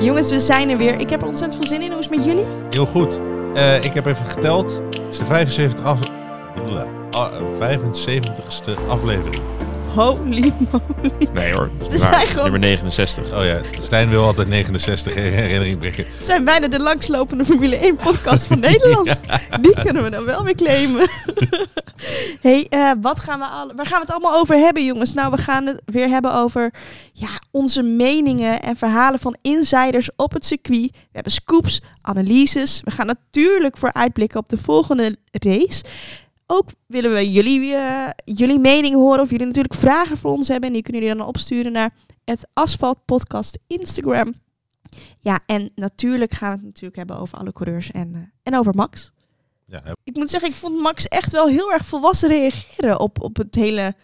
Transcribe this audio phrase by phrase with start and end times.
[0.00, 1.00] Jongens, we zijn er weer.
[1.00, 1.90] Ik heb er ontzettend veel zin in.
[1.90, 2.44] Hoe is het met jullie?
[2.70, 3.20] Heel goed.
[3.54, 4.80] Eh, ik heb even geteld.
[4.90, 6.00] Het is de 75 af...
[7.10, 9.42] Ah, 75ste aflevering.
[9.96, 10.52] Holy moly.
[11.32, 13.32] Nee hoor, We zijn gewoon- nummer 69.
[13.32, 15.96] Oh ja, Stijn wil altijd 69 in herinnering brengen.
[16.16, 19.20] Het zijn bijna de langslopende Formule 1 podcast van Nederland.
[19.60, 21.08] Die kunnen we dan wel weer claimen.
[22.46, 25.14] hey, eh, wat gaan we al, waar gaan we het allemaal over hebben, jongens?
[25.14, 26.74] Nou, we gaan het weer hebben over
[27.12, 30.90] ja, onze meningen en verhalen van insiders op het circuit.
[30.92, 32.80] We hebben scoops, analyses.
[32.84, 35.82] We gaan natuurlijk vooruitblikken op de volgende race.
[36.46, 40.66] Ook willen we jullie, eh, jullie mening horen of jullie natuurlijk vragen voor ons hebben.
[40.68, 44.34] En die kunnen jullie dan opsturen naar het Asfalt Podcast Instagram.
[45.20, 48.74] Ja, en natuurlijk gaan we het natuurlijk hebben over alle coureurs en, eh, en over
[48.74, 49.12] Max.
[49.66, 53.36] Ja, Ik moet zeggen, ik vond Max echt wel heel erg volwassen reageren op, op
[53.36, 53.94] het hele,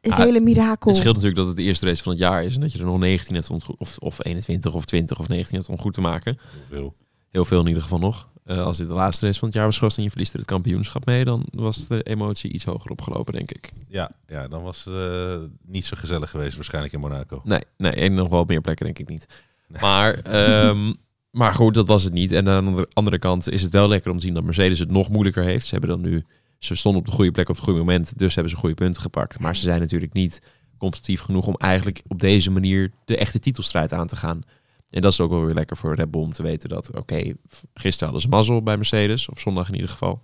[0.00, 0.90] het Ah, hele mirakel.
[0.90, 2.78] Het scheelt natuurlijk dat het de eerste race van het jaar is en dat je
[2.78, 5.94] er nog 19 hebt om of, of 21 of 20 of 19 hebt om goed
[5.94, 6.38] te maken.
[6.52, 6.94] heel veel.
[7.30, 8.28] Heel veel in ieder geval nog.
[8.46, 10.38] Eh, als dit de laatste race van het jaar was geweest en je verliest er
[10.38, 13.72] het kampioenschap mee, dan was de emotie iets hoger opgelopen, denk ik.
[13.88, 17.40] Ja, ja, dan was het eh, niet zo gezellig geweest waarschijnlijk in Monaco.
[17.44, 19.26] Nee, nee, en nog wel op meer plekken denk ik niet.
[19.68, 19.80] Nee.
[19.80, 20.92] Maar, ehm,
[21.30, 22.32] maar goed, dat was het niet.
[22.32, 24.90] En aan de andere kant is het wel lekker om te zien dat Mercedes het
[24.90, 25.66] nog moeilijker heeft.
[25.66, 26.24] Ze hebben dan nu,
[26.58, 29.02] ze stonden op de goede plek op het goede moment, dus hebben ze goede punten
[29.02, 29.38] gepakt.
[29.38, 30.42] Maar ze zijn natuurlijk niet
[30.78, 34.42] competitief genoeg om eigenlijk op deze manier de echte titelstrijd aan te gaan.
[34.90, 37.32] En dat is ook wel weer lekker voor Red Bull om te weten dat, oké,
[37.74, 40.22] gisteren hadden ze mazzel bij Mercedes, of zondag in ieder geval.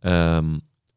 [0.00, 0.50] Ehm,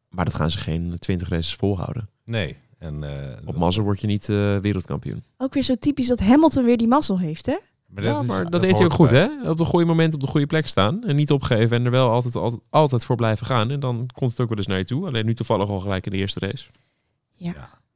[0.08, 2.08] maar dat gaan ze geen 20 races volhouden.
[2.24, 2.56] Nee.
[2.78, 5.24] En, eh, Op mazzel word je niet eh, wereldkampioen.
[5.36, 7.56] Ook weer zo typisch dat Hamilton weer die mazzel heeft, hè?
[7.86, 9.50] Maar Ja, is- maar dat, deed hij ook goed, hè?
[9.50, 11.04] Op de goede moment op de goede plek staan.
[11.04, 13.70] En niet opgeven en er wel altijd, altijd, altijd voor blijven gaan.
[13.70, 15.06] En dan komt het ook wel eens naar je toe.
[15.06, 16.66] Alleen nu toevallig al gelijk in de eerste race.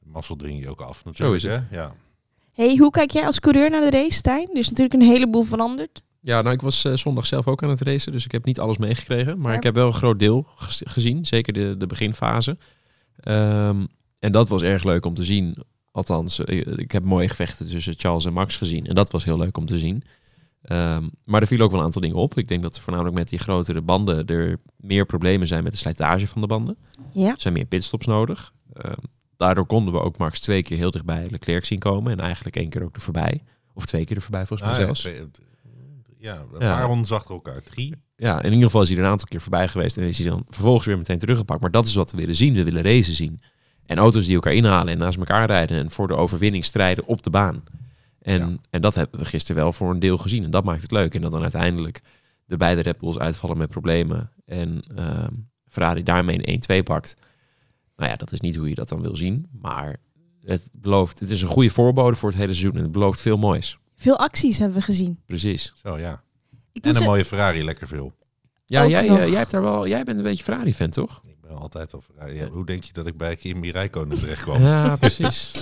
[0.04, 1.40] Mazzel dring je ook af natuurlijk.
[1.40, 1.64] Zo is het.
[1.70, 1.76] Hè?
[1.76, 1.92] Ja.
[2.66, 4.48] Hey, hoe kijk jij als coureur naar de race, Stijn?
[4.52, 6.02] Er is natuurlijk een heleboel veranderd.
[6.20, 8.12] Ja, nou, ik was eh, zondag zelf ook aan het racen.
[8.12, 9.38] Dus ik heb niet alles meegekregen.
[9.40, 9.56] Maar Ja.
[9.56, 11.26] ik heb wel een groot deel gez- gezien.
[11.26, 12.58] Zeker de, de beginfase.
[13.20, 13.84] Ehm,
[14.18, 15.56] en dat was erg leuk om te zien.
[15.92, 18.86] Althans, eh, ik heb mooie gevechten tussen Charles en Max gezien.
[18.86, 20.02] En dat was heel leuk om te zien.
[20.62, 22.36] Ehm, maar er viel ook wel een aantal dingen op.
[22.38, 26.26] Ik denk dat voornamelijk met die grotere banden er meer problemen zijn met de slijtage
[26.26, 26.76] van de banden.
[27.12, 27.28] Ja.
[27.30, 28.52] Er zijn meer pitstops nodig.
[28.72, 28.92] Ehm,
[29.38, 32.12] daardoor konden we ook Max twee keer heel dichtbij Leclerc zien komen.
[32.12, 33.42] En eigenlijk één keer ook er voorbij.
[33.74, 35.00] Of twee keer er voorbij volgens mij Ah, ja, zelfs.
[35.00, 35.44] twee-
[36.18, 36.74] ja, een Ja.
[36.74, 37.62] paar ronden achter elkaar.
[37.62, 37.94] Drie.
[38.16, 39.96] Ja, in ieder geval is hij er een aantal keer voorbij geweest.
[39.96, 41.60] En is hij dan vervolgens weer meteen teruggepakt.
[41.60, 42.54] Maar dat is wat we willen zien.
[42.54, 43.40] We willen racen zien.
[43.86, 45.78] En auto's die elkaar inhalen en naast elkaar rijden.
[45.78, 47.62] En voor de overwinning strijden op de baan.
[48.22, 48.56] En, Ja.
[48.70, 50.44] en dat hebben we gisteren wel voor een deel gezien.
[50.44, 51.14] En dat maakt het leuk.
[51.14, 52.00] En dat dan uiteindelijk
[52.44, 54.30] de beide Red Bulls uitvallen met problemen.
[54.46, 55.32] En ehm,
[55.68, 57.16] Ferrari daarmee een 1-2 pakt.
[57.98, 59.46] Nou ja, dat is niet hoe je dat dan wil zien.
[59.60, 59.96] Maar
[60.44, 62.76] het belooft, het is een goede voorbode voor het hele seizoen.
[62.76, 63.78] En het belooft veel moois.
[63.96, 65.20] Veel acties hebben we gezien.
[65.26, 65.72] Precies.
[65.82, 66.22] Zo ja.
[66.72, 68.12] Ik En een mooie Ferrari, lekker veel.
[68.66, 69.18] Ja, Ook jij, nog.
[69.18, 71.20] eh, jij, hebt daar wel, jij bent een beetje Ferrari-fan, toch?
[71.26, 72.34] Ik ben altijd al Ferrari.
[72.36, 74.62] Ja, hoe denk je dat ik bij Kimi Räikkönen terecht kwam?
[74.62, 75.52] Ja, precies.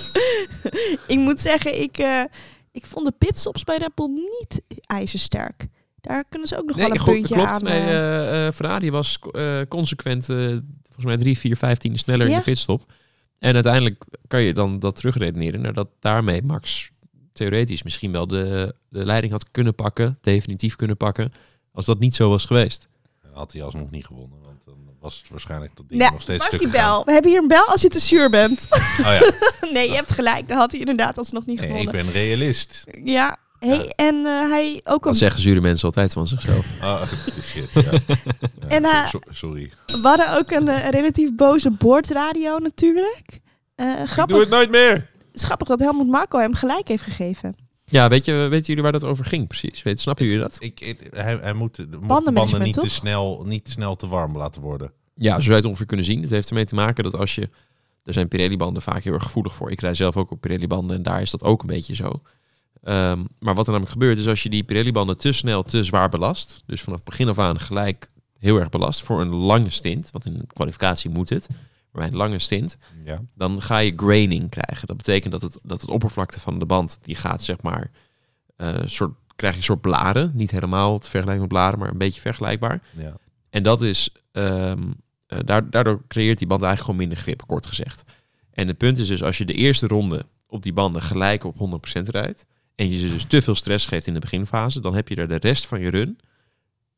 [1.07, 2.23] ik moet zeggen, ik, eh,
[2.71, 5.67] ik vond de pitstops bij Red Bull niet ijzersterk.
[6.01, 7.49] Daar kunnen ze ook nog Nee, wel een goed, puntje klopt.
[7.49, 7.63] aan.
[7.63, 10.37] nee, eh, Ferrari was eh, consequent, eh,
[10.83, 12.91] volgens mij 3, 4, 15 sneller in de pitstop.
[13.39, 16.89] En uiteindelijk kan je dan dat terugredeneren naar dat daarmee Max
[17.33, 21.33] theoretisch misschien wel de, de leiding had kunnen pakken, definitief kunnen pakken,
[21.71, 22.87] als dat niet zo was geweest.
[23.33, 26.45] Had hij alsnog niet gewonnen, want dan was het waarschijnlijk dat ding nou, nog steeds
[26.45, 26.89] stuk die gegaan.
[26.95, 27.05] bel?
[27.05, 28.67] We hebben hier een bel als je te zuur bent.
[28.71, 29.31] Oh ja,
[29.73, 30.47] nee, je hebt gelijk.
[30.47, 32.05] Dan had hij inderdaad alsnog niet nee, ik gewonnen.
[32.05, 32.83] ben realist.
[33.03, 36.65] Ja, hey, en eh, hij ook een Dat zeggen zure mensen altijd van zichzelf.
[36.83, 37.01] Oh,
[37.41, 37.69] shit.
[37.73, 37.81] Ja.
[38.59, 39.71] Ja, En, so- so- sorry.
[39.85, 43.39] We hadden ook een eh, relatief boze boordradio natuurlijk.
[43.75, 44.91] Eh Ik doe grappig, het nooit meer.
[44.93, 47.55] het is grappig dat Helmut Marco hem gelijk heeft gegeven.
[47.85, 49.83] Ja, weet je, weten jullie waar dat over ging precies?
[49.83, 50.55] Weet, snappen jullie dat?
[50.59, 54.37] Ik, ik- hij, hij moet, de- banden niet te, snel, niet te snel te warm
[54.37, 54.91] laten worden.
[55.13, 56.21] Ja, zo zou je het ongeveer kunnen zien.
[56.21, 57.49] Het heeft ermee te maken dat als je...
[58.03, 59.71] Er zijn Pirelli-banden vaak heel erg gevoelig voor.
[59.71, 62.21] Ik rij zelf ook op Pirelli-banden en daar is dat ook een beetje zo.
[62.83, 66.09] Ehm, maar wat er namelijk gebeurt is als je die Pirelli-banden te snel te zwaar
[66.09, 66.63] belast...
[66.65, 68.09] dus vanaf begin af aan gelijk
[68.39, 70.11] heel erg belast voor een lange stint...
[70.11, 71.57] want in kwalificatie moet het, maar
[72.01, 72.77] bij een lange stint...
[73.05, 73.21] Ja.
[73.35, 74.87] dan ga je graining krijgen.
[74.87, 76.99] Dat betekent dat het, dat het oppervlakte van de band...
[77.01, 77.91] die gaat zeg maar...
[78.55, 80.31] eh, soort, krijg je een soort blaren.
[80.33, 82.81] Niet helemaal te vergelijken met blaren, maar een beetje vergelijkbaar.
[82.97, 83.15] Ja.
[83.49, 84.83] En dat is, ehm,
[85.27, 88.03] eh, daar- daardoor creëert die band eigenlijk gewoon minder grip, kort gezegd.
[88.51, 91.57] En het punt is dus, als je de eerste ronde op die banden gelijk op
[91.57, 92.45] 100% rijdt,
[92.77, 95.27] en je ze dus te veel stress geeft in de beginfase, dan heb je er
[95.27, 96.19] de rest van je run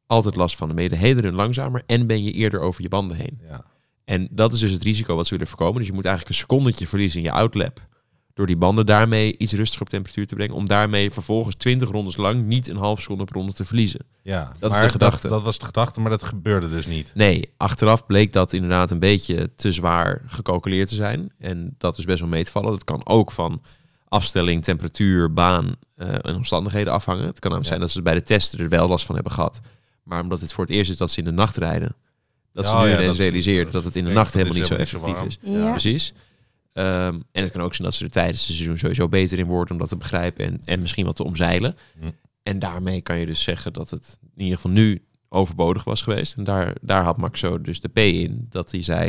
[0.05, 0.67] altijd last van.
[0.67, 3.39] Dan ben je de hele run langzamer en ben je eerder over je banden heen.
[3.47, 3.63] Ja.
[4.05, 5.77] En dat is dus het risico wat ze willen voorkomen.
[5.77, 7.81] Dus je moet eigenlijk een secondetje verliezen in je outlap
[8.33, 10.55] Door die banden daarmee iets rustiger op temperatuur te brengen.
[10.55, 13.99] Om daarmee vervolgens 20 rondes lang niet een half seconde per ronde te verliezen.
[14.21, 15.27] Ja, Dat is de gedachte.
[15.27, 17.11] Dat, was de gedachte, maar dat gebeurde dus niet.
[17.13, 21.31] Nee, achteraf bleek dat inderdaad een beetje te zwaar gecalculeerd te zijn.
[21.37, 22.71] En dat is best wel mee te vallen.
[22.71, 23.61] Dat kan ook van
[24.09, 27.25] afstelling, temperatuur, baan eh, en omstandigheden afhangen.
[27.25, 27.69] Het kan namelijk Ja.
[27.69, 29.59] zijn dat ze bij de testen er wel last van hebben gehad.
[30.03, 31.95] Maar omdat het voor het eerst is dat ze in de nacht rijden,
[32.53, 35.07] dat ze Ja, nu ja, ineens dat het in de nacht helemaal niet zo helemaal
[35.07, 35.61] effectief zo is.
[35.61, 35.71] Ja.
[35.71, 36.13] Precies.
[36.73, 39.45] Ehm, en het kan ook zijn dat ze er tijdens het seizoen sowieso beter in
[39.45, 41.75] worden om dat te begrijpen en, en misschien wat te omzeilen.
[41.99, 42.09] Hm.
[42.43, 46.37] En daarmee kan je dus zeggen dat het in ieder geval nu overbodig was geweest.
[46.37, 49.07] En daar, daar had Max zo dus de P in, dat hij zei,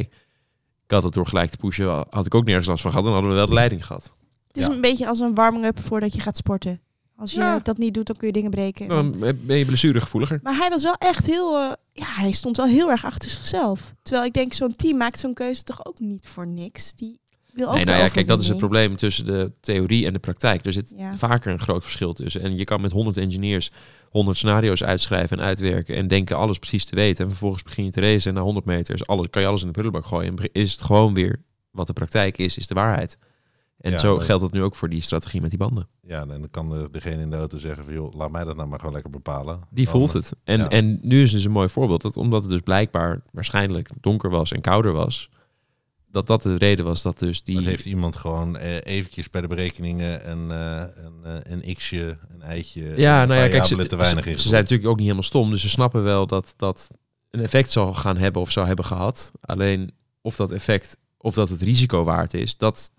[0.84, 3.14] ik had het door gelijk te pushen, had ik ook nergens last van gehad, dan
[3.14, 4.14] hadden we wel de leiding gehad.
[4.50, 4.72] Het is Ja.
[4.72, 6.80] een beetje als een warming-up voordat je gaat sporten.
[7.16, 7.58] Als je Ja.
[7.58, 8.88] dat niet doet, dan kun je dingen breken.
[8.88, 10.40] En dan- ben je blessuregevoeliger.
[10.42, 11.56] Maar hij was wel echt heel...
[11.58, 13.94] eh, ja, hij stond wel heel erg achter zichzelf.
[14.02, 16.92] Terwijl ik denk, zo'n team maakt zo'n keuze toch ook niet voor niks.
[16.94, 17.18] Die
[17.52, 20.18] wil ook Nee, nou ja, kijk, dat is het probleem tussen de theorie en de
[20.18, 20.66] praktijk.
[20.66, 21.16] Er zit Ja.
[21.16, 22.42] vaker een groot verschil tussen.
[22.42, 23.70] En je kan met 100 engineers
[24.10, 27.24] 100 scenario's uitschrijven en uitwerken en denken alles precies te weten.
[27.24, 29.60] En vervolgens begin je te racen en na 100 meter is alles, kan je alles
[29.60, 30.36] in de prullenbak gooien.
[30.38, 33.18] En is het gewoon weer wat de praktijk is, is de waarheid.
[33.80, 35.88] En Ja, zo geldt dat nu ook voor die strategie met die banden.
[36.00, 38.56] Ja, en dan kan de, degene in de auto zeggen van, joh, laat mij dat
[38.56, 39.60] nou maar gewoon lekker bepalen.
[39.70, 40.32] Die Dan, voelt het.
[40.44, 40.68] En, ja.
[40.68, 42.02] en nu is dus een mooi voorbeeld.
[42.02, 45.30] Dat omdat het dus blijkbaar waarschijnlijk donker was en kouder was.
[46.10, 47.54] Dat dat de reden was dat dus die...
[47.54, 52.18] Dat heeft iemand gewoon eh, eventjes bij de berekeningen een, eh, een, eh, een x'je,
[52.28, 54.96] een eitje, Ja, nou ja, kijk, ze, te weinig ze, in ze zijn natuurlijk ook
[54.96, 55.50] niet helemaal stom.
[55.50, 56.90] Dus ze snappen wel dat dat
[57.30, 59.32] een effect zal gaan hebben of zou hebben gehad.
[59.40, 62.90] Alleen of dat effect, of dat het risico waard is, dat,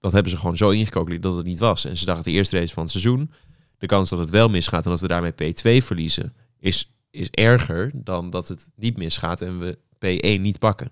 [0.00, 1.84] dat hebben ze gewoon zo ingecalculeerd dat het niet was.
[1.84, 3.30] En ze dachten de eerste race van het seizoen,
[3.78, 7.90] de kans dat het wel misgaat en dat we daarmee P2 verliezen, is, is erger
[7.94, 10.90] dan dat het niet misgaat en we P1 niet pakken.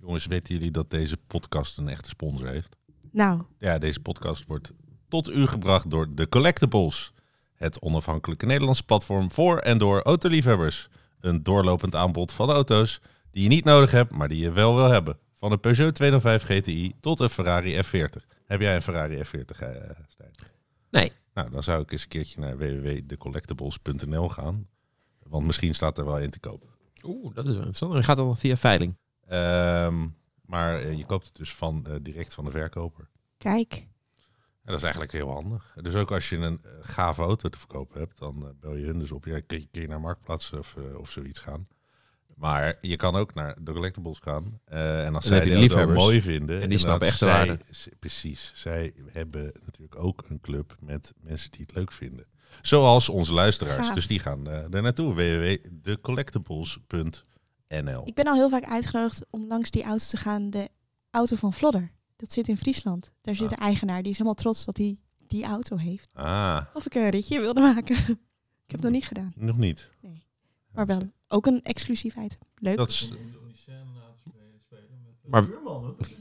[0.00, 2.76] Jongens, weten jullie dat deze podcast een echte sponsor heeft?
[3.12, 4.72] Nou, Ja, deze podcast wordt
[5.08, 7.12] tot u gebracht door The Collectibles.
[7.54, 10.88] Het onafhankelijke Nederlandse platform voor en door autoliefhebbers.
[11.20, 13.00] Een doorlopend aanbod van auto's
[13.30, 15.18] die je niet nodig hebt, maar die je wel wil hebben.
[15.46, 18.26] Van een Peugeot 205 GTI tot een Ferrari F40.
[18.44, 20.30] Heb jij een Ferrari F40, eh, Stijn?
[20.90, 21.12] Nee.
[21.34, 24.68] Nou, dan zou ik eens een keertje naar www.thecollectibles.nl gaan.
[25.22, 26.68] Want misschien staat er wel in te kopen.
[27.02, 27.94] Oeh, dat is wel interessant.
[27.94, 28.96] En gaat dan via veiling.
[29.26, 30.06] Ehm,
[30.44, 33.08] maar eh, je koopt het dus van, eh, direct van de verkoper.
[33.38, 33.74] kijk.
[33.74, 35.76] En dat is eigenlijk heel handig.
[35.82, 39.12] Dus ook als je een gave auto te verkopen hebt, dan bel je hun dus
[39.12, 39.24] op.
[39.24, 41.68] Ja, kun, je, kun je naar Marktplaats of, of zoiets gaan.
[42.36, 44.60] Maar je kan ook naar de collectibles gaan.
[44.64, 45.98] eh, en als En zij die liefhebbers.
[45.98, 46.62] mooi vinden.
[46.62, 47.58] En die snappen echt de zij- waarde.
[47.98, 48.52] Precies.
[48.54, 52.26] Zij hebben natuurlijk ook een club met mensen die het leuk vinden.
[52.62, 53.86] Zoals onze luisteraars.
[53.86, 53.94] Gaaf.
[53.94, 55.14] Dus die gaan eh daar naartoe.
[55.14, 60.50] www.thecollectibles.nl Ik ben al heel vaak uitgenodigd om langs die auto te gaan.
[60.50, 60.68] De
[61.10, 61.90] auto van Flodder.
[62.16, 63.10] Dat zit in Friesland.
[63.20, 63.58] Daar zit Ah.
[63.58, 64.02] de eigenaar.
[64.02, 66.08] Die is helemaal trots dat hij die auto heeft.
[66.12, 67.96] Ah, Of ik een ritje wilde maken.
[68.06, 68.18] ik heb
[68.66, 69.32] het nog niet gedaan.
[69.36, 69.88] nog niet.
[70.00, 70.25] Nee.
[70.76, 72.38] Maar wel ook een exclusief item.
[72.58, 72.76] Leuk.
[72.76, 73.10] Dat is,
[75.26, 75.44] Maar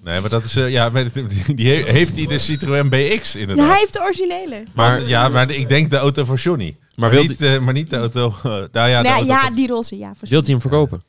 [0.03, 0.55] nee, maar dat is...
[0.55, 3.55] eh, ja, maar die, die he- heeft hij de Citroën BX inderdaad.
[3.57, 4.63] Nou, hij heeft de originele.
[4.73, 6.75] Maar, ja, maar ik denk de auto voor Johnny.
[6.79, 8.27] maar Maar, wil niet, eh, maar niet de auto...
[8.29, 9.97] eh, nou ja, de Ja, auto ja, van- die roze.
[9.97, 11.03] Ja, voor wilt hij hem verkopen?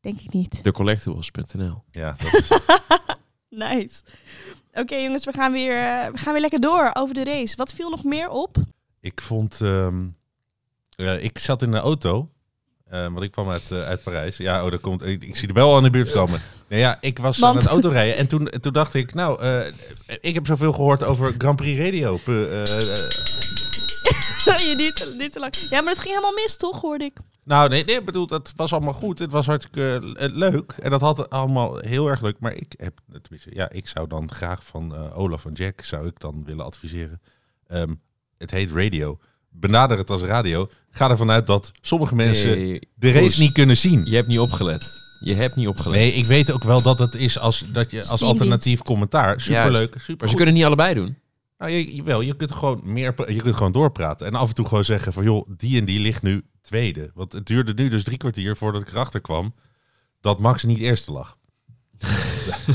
[0.00, 0.62] Denk ik niet.
[0.62, 2.48] Thecollectibles.nl ja, dat is,
[3.68, 4.02] Nice.
[4.72, 7.56] Oké jongens, we gaan, weer, eh, we gaan weer lekker door over de race.
[7.56, 8.56] Wat viel nog meer op?
[9.00, 9.60] ik vond...
[9.60, 10.06] ehm,
[10.96, 12.28] eh, ik zat in de auto.
[12.94, 14.36] Eh, want ik kwam uit, eh, uit Parijs.
[14.36, 16.40] Ja, oh, daar komt, ik, ik zie er wel aan de buurt komen.
[16.68, 18.16] Nee, ja, ik was Want- aan het autorijden.
[18.16, 19.60] En toen, toen dacht ik, nou, eh,
[20.20, 22.14] ik heb zoveel gehoord over Grand Prix Radio.
[22.14, 22.24] Eh,
[24.70, 24.96] je duurt,
[25.32, 25.54] te- lang.
[25.70, 27.18] Ja, maar het ging helemaal mis, toch, hoorde ik.
[27.44, 29.18] Nou, nee, nee, ik bedoel, het was allemaal goed.
[29.18, 30.00] Het was hartstikke
[30.32, 30.72] leuk.
[30.72, 32.36] En dat had allemaal heel erg leuk.
[32.40, 32.98] Maar ik heb,
[33.50, 37.20] ja, ik zou dan graag van Olaf en Jack, zou ik dan willen adviseren.
[37.66, 37.94] Ehm,
[38.38, 39.18] het heet radio.
[39.56, 40.68] Benader het als radio.
[40.90, 44.04] Ga ervan uit dat sommige mensen Nee, de race niet kunnen zien.
[44.04, 45.02] Je hebt niet opgelet.
[45.20, 45.98] Je hebt niet opgelet.
[45.98, 49.40] Nee, ik weet ook wel dat het is als, dat je, als alternatief commentaar.
[49.40, 51.16] Superleuk, super maar ze kunnen niet allebei doen.
[51.58, 54.26] Nou, je, jawel, je kunt gewoon meer, je kunt gewoon doorpraten.
[54.26, 57.10] En af en toe gewoon zeggen van, joh, die en die ligt nu tweede.
[57.14, 59.54] Want het duurde nu dus drie kwartier voordat ik erachter kwam
[60.20, 61.36] dat Max niet eerste lag.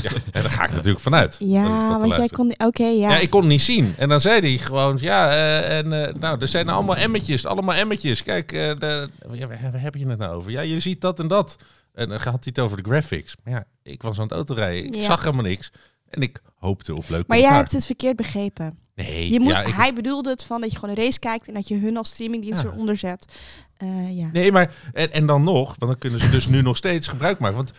[0.02, 1.36] Ja, en daar ga ik natuurlijk vanuit.
[1.38, 2.54] Ja, want jij kon...
[2.64, 3.10] Oké, ja.
[3.10, 3.94] Ja, ik kon het niet zien.
[3.96, 7.74] En dan zei hij gewoon, ja, eh, en eh, nou, er zijn allemaal emmetjes, allemaal
[7.74, 8.22] emmetjes.
[8.22, 10.50] Kijk, eh, de, waar heb je het nou over?
[10.50, 11.56] Ja, je ziet dat en dat.
[11.94, 13.34] En dan had hij het over de graphics.
[13.44, 14.84] Maar ja, ik was aan het autorijden.
[14.86, 15.02] Ik Ja.
[15.02, 15.70] zag helemaal niks.
[16.08, 18.78] En ik hoopte op leuk maar jij hebt het verkeerd begrepen.
[18.94, 21.48] Nee, Je moet, ja, ik- Hij bedoelde het van dat je gewoon een race kijkt
[21.48, 22.68] en dat je hun als streamingdienst Ja.
[22.68, 23.24] eronder zet.
[23.80, 24.28] Eh, ja.
[24.32, 27.38] Nee, maar en, en dan nog, want dan kunnen ze dus nu nog steeds gebruik
[27.38, 27.56] maken.
[27.56, 27.72] Want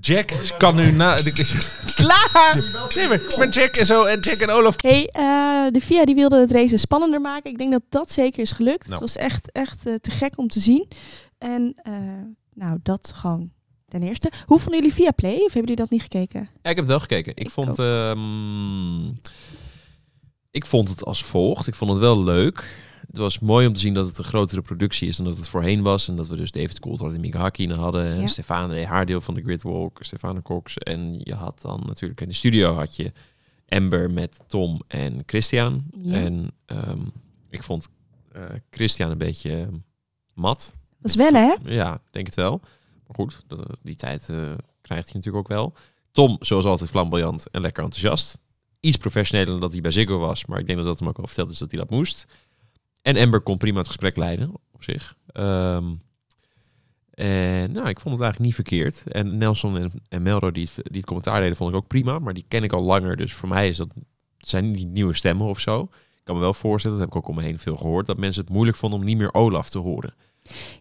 [0.00, 1.16] Jack kan nu na.
[1.94, 2.62] Klaar!
[2.94, 4.74] Nee, maar, maar Jack en zo en Jack en Olaf.
[4.82, 5.22] Hey, eh,
[5.70, 7.50] de VIA die wilde het race spannender maken.
[7.50, 8.88] Ik denk dat dat zeker is gelukt.
[8.88, 8.90] Nou.
[8.92, 10.88] Het was echt, echt eh, te gek om te zien.
[11.38, 11.92] En eh,
[12.54, 13.50] nou, dat gewoon
[13.88, 14.30] ten eerste.
[14.46, 15.34] Hoe vonden jullie VIA Play?
[15.34, 16.40] Of hebben jullie dat niet gekeken?
[16.40, 17.32] Ja, ik heb het wel gekeken.
[17.36, 17.78] Ik, Ik vond, ook.
[17.78, 19.06] ehm,
[20.50, 21.66] ik vond het als volgt.
[21.66, 22.80] Ik vond het wel leuk.
[23.12, 25.48] Het was mooi om te zien dat het een grotere productie is dan dat het
[25.48, 26.08] voorheen was.
[26.08, 28.04] En dat we dus David Coulthard en Mika Hakkinen hadden.
[28.04, 28.26] En Ja.
[28.26, 29.98] Stefan deed haar deel van de Gridwalk.
[30.00, 30.78] Stefan Cox.
[30.78, 33.12] En je had dan natuurlijk in de studio had je
[33.68, 35.82] Amber met Tom en Christian.
[36.02, 36.14] Ja.
[36.14, 37.00] En ehm,
[37.50, 37.88] ik vond
[38.32, 39.66] eh, Christian een beetje eh,
[40.34, 40.74] mat.
[41.00, 41.74] Dat is wennen, hè?
[41.74, 42.60] Ja, denk het wel.
[43.06, 43.44] Maar goed,
[43.82, 44.36] die tijd eh,
[44.80, 45.72] krijgt hij natuurlijk ook wel.
[46.12, 48.38] Tom, zoals altijd, flamboyant en lekker enthousiast.
[48.80, 50.46] Iets professioneler dan dat hij bij Ziggo was.
[50.46, 52.26] Maar ik denk dat dat hem ook al verteld is dat hij dat moest.
[53.02, 55.16] En Amber kon prima het gesprek leiden, op zich.
[55.26, 55.84] Ehm,
[57.10, 59.02] en nou, ik vond het eigenlijk niet verkeerd.
[59.06, 62.18] En Nelson en, en Melro die het, die het commentaar deden, vond ik ook prima.
[62.18, 63.16] Maar die ken ik al langer.
[63.16, 63.88] Dus voor mij is dat,
[64.38, 65.82] zijn niet nieuwe stemmen of zo.
[65.82, 68.16] Ik kan me wel voorstellen, dat heb ik ook om me heen veel gehoord, dat
[68.18, 70.14] mensen het moeilijk vonden om niet meer Olaf te horen.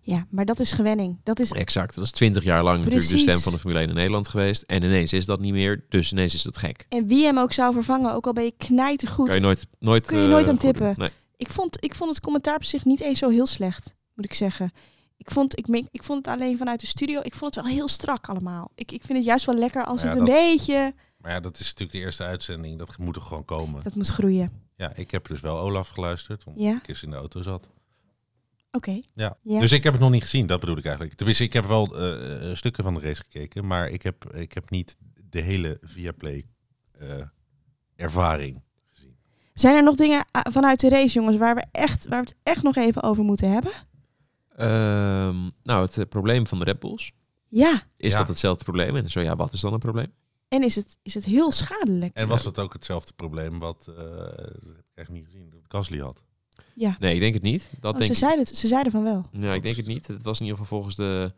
[0.02, 1.18] Ja, maar dat is gewenning.
[1.24, 1.96] Dat is Exact.
[1.96, 4.62] Dat is twintig jaar lang natuurlijk de stem van de Formule 1 in Nederland geweest.
[4.62, 6.86] En ineens is dat niet meer, dus ineens is dat gek.
[6.90, 9.26] En wie hem ook zou vervangen, ook al ben je knijtergoed.
[9.26, 10.72] Kan je nooit, nooit, Kun je eh, nooit aan goed doen.
[10.72, 10.94] tippen.
[10.98, 11.10] Nee.
[11.42, 14.34] Ik, vond, ik vond het commentaar op zich niet eens zo heel slecht, moet ik
[14.34, 14.72] zeggen.
[15.18, 17.88] Ik vond, ik, ik vond het alleen vanuit de studio, ik vond het wel heel
[17.88, 18.72] strak allemaal.
[18.76, 20.94] Ik, ik vind het juist wel lekker als Ja, het een dat- beetje...
[21.18, 22.78] Maar ja, dat is natuurlijk de eerste uitzending.
[22.80, 23.84] Dat moet er gewoon komen.
[23.84, 24.50] Dat moet groeien.
[24.76, 26.44] Ja, ik heb dus wel Olaf geluisterd.
[26.46, 26.76] Omdat Ja?
[26.76, 27.70] ik eens in de auto zat.
[28.72, 29.02] Oké.
[29.14, 29.38] Ja.
[29.42, 29.60] Ja.
[29.60, 31.16] Dus ik heb het nog niet gezien, dat bedoel ik eigenlijk.
[31.16, 34.54] Tenminste, ik heb wel eh, eh, stukken van de race gekeken, maar ik heb, ik
[34.54, 34.96] heb niet
[35.30, 36.46] de hele Viaplay
[37.00, 37.08] eh
[37.96, 38.62] ervaring.
[39.54, 42.36] Zijn er nog dingen ah, vanuit de race, jongens, waar we, echt, waar we het
[42.44, 43.72] echt nog even over moeten hebben?
[44.56, 47.12] Ehm, nou, het eh, probleem van de Red Bulls.
[47.48, 47.84] Ja.
[47.98, 48.18] Is Ja.
[48.18, 48.96] dat hetzelfde probleem?
[48.96, 50.14] En zo ja, wat is dan een probleem?
[50.48, 52.14] En is het, is het heel schadelijk?
[52.16, 54.04] En was het ook hetzelfde probleem wat, eh,
[54.36, 56.22] heb ik echt niet gezien, dat Gasly had?
[56.76, 56.96] Ja.
[57.00, 57.70] Nee, ik denk het niet.
[57.80, 58.18] Dat Oh, denk ze, ik.
[58.18, 59.26] zeiden het, ze zeiden van wel.
[59.32, 60.08] Ja, ik denk het niet.
[60.08, 61.34] Het was in ieder geval volgens de...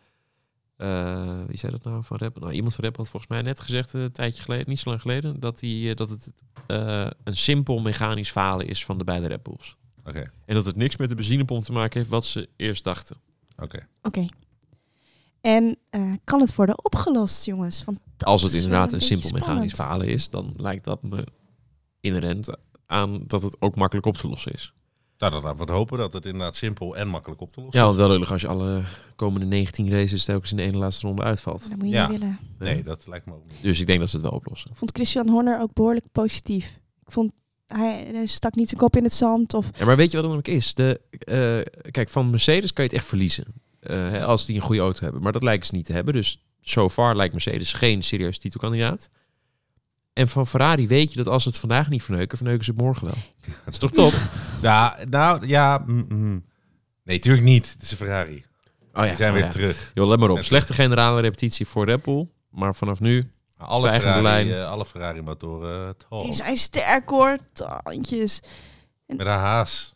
[0.84, 2.40] eh, wie zei dat nou van Rep?
[2.40, 4.90] Nou, iemand van Rep had volgens mij net gezegd, eh, een tijdje geleden, niet zo
[4.90, 6.32] lang geleden, dat, die, eh, dat het
[7.24, 9.78] een simpel mechanisch falen is van de beide Red Bulls.
[10.06, 13.18] Oké, En dat het niks met de benzinepomp te maken heeft wat ze eerst dachten.
[13.58, 13.88] oké.
[14.02, 14.28] Oké.
[15.42, 17.84] En eh, kan het worden opgelost, jongens?
[17.84, 21.28] Want Als het inderdaad een, simpel mechanisch falen is, dan lijkt dat me
[22.00, 24.74] inherent aan dat het ook makkelijk op te lossen is.
[25.18, 27.80] Nou, dan laten we het hopen dat het inderdaad simpel en makkelijk op te lossen
[27.80, 28.84] Ja, want wel lullig als je alle
[29.16, 31.70] komende 19 races telkens in de ene laatste ronde uitvalt.
[31.70, 32.08] Dat moet je Ja.
[32.08, 32.40] niet willen.
[32.60, 33.62] Nee, dat lijkt me ook niet.
[33.62, 34.72] Dus ik denk dat ze het wel oplossen.
[34.72, 36.80] Ik vond Christian Horner ook behoorlijk positief.
[37.06, 37.32] Ik vond,
[37.66, 39.54] hij, hij stak niet zijn kop in het zand.
[39.54, 40.74] Of, Ja, maar weet je wat het ook is?
[40.74, 43.46] De, eh, kijk, van Mercedes kan je het echt verliezen.
[43.80, 45.22] eh, hè, als die een goede auto hebben.
[45.22, 46.14] Maar dat lijken ze niet te hebben.
[46.14, 49.10] Dus so far lijkt Mercedes geen serieus titelkandidaat.
[50.14, 52.80] En van Ferrari weet je dat als ze het vandaag niet verneuken, verneuken ze het
[52.80, 53.16] morgen wel.
[53.66, 54.14] Dat is toch top?
[54.62, 55.84] Ja, nou, ja.
[55.86, 56.46] mm, mm.
[57.04, 57.74] Nee, natuurlijk niet.
[57.74, 58.46] Het is een Ferrari.
[58.94, 59.52] Oh Die zijn oh weer ja.
[59.52, 59.92] terug.
[59.94, 60.44] Joh, let maar op.
[60.44, 62.28] Slechte generale repetitie voor Red Bull.
[62.50, 65.96] Maar vanaf nu, Alle Ferrari, eh, alle Ferrari motoren.
[66.10, 68.40] Die zijn sterk hoor, tandjes.
[69.06, 69.93] Met een haas.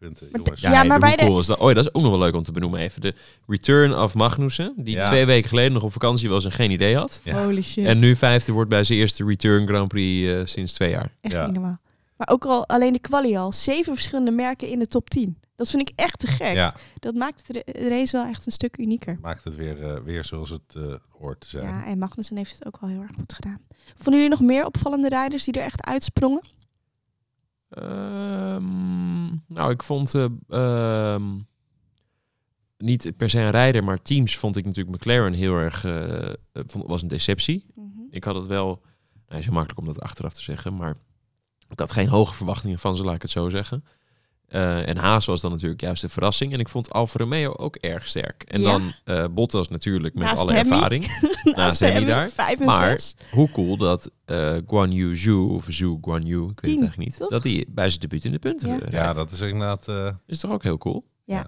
[0.00, 0.60] In de punten, Maar jongens.
[0.60, 1.58] Ja, Ja, maar bij hoe de- cool is dat?
[1.58, 3.00] Oh ja, dat is ook nog wel leuk om te benoemen even.
[3.00, 3.14] De
[3.46, 5.06] Return of Magnussen, die Ja.
[5.06, 7.20] twee weken geleden nog op vakantie was en geen idee had.
[7.24, 7.44] Ja.
[7.44, 7.84] Holy shit.
[7.86, 11.12] En nu vijfde wordt bij zijn eerste Return Grand Prix eh, sinds twee jaar.
[11.20, 11.44] Echt Ja.
[11.44, 11.78] niet normaal.
[12.16, 13.52] Maar ook al alleen de quali al.
[13.52, 15.38] Zeven verschillende merken in de top 10.
[15.56, 16.54] Dat vind ik echt te gek.
[16.54, 19.18] Ja, Dat maakt de race wel echt een stuk unieker.
[19.22, 21.64] maakt het weer, eh, weer zoals het eh, hoort te zijn.
[21.64, 23.58] Ja, en Magnussen heeft het ook wel heel erg goed gedaan.
[23.94, 26.42] Vonden jullie nog meer opvallende rijders die er echt uitsprongen?
[27.74, 31.38] Ehm, nou, ik vond eh, ehm,
[32.78, 35.80] niet per se een rijder, maar teams vond ik natuurlijk McLaren heel erg,
[36.52, 37.66] vond, was een deceptie.
[38.10, 38.82] Ik had het wel,
[39.26, 40.96] nou, is heel makkelijk om dat achteraf te zeggen, maar
[41.68, 43.84] ik had geen hoge verwachtingen van ze, laat ik het zo zeggen.
[44.54, 46.52] Eh, en Haas was dan natuurlijk juist de verrassing.
[46.52, 48.42] En ik vond Alfa Romeo ook erg sterk.
[48.42, 48.70] En Ja.
[48.70, 50.72] dan eh Bottas natuurlijk met Naast alle Hemmy.
[50.72, 51.04] ervaring.
[51.56, 52.28] Naast Hemmy Hemmy, daar.
[52.30, 53.14] Vijf en Maar- zes.
[53.30, 56.80] Hoe cool dat eh Guan Yu Zhu, of Zhu Guan Yu, ik weet Tien, het
[56.80, 57.28] eigenlijk niet, toch?
[57.28, 58.78] dat hij bij zijn debuut in de punten Ja.
[58.90, 59.88] Ja, dat is inderdaad...
[59.88, 61.04] eh, is toch ook heel cool?
[61.24, 61.46] ja,